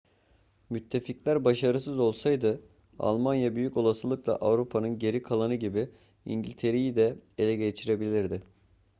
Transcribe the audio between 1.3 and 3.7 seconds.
başarısız olsaydı almanya